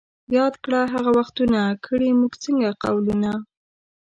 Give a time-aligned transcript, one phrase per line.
[0.37, 3.31] یاد کړه ته هغه وختونه ـ کړي موږ څنګه قولونه